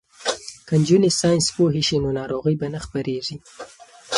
[0.67, 3.37] که نجونې ساینس پوهې شي نو ناروغۍ به نه خپریږي.